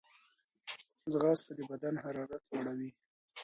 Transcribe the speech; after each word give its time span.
ځغاسته 1.11 1.51
د 1.57 1.59
بدن 1.71 1.93
حرارت 2.03 2.41
لوړوي 2.51 2.91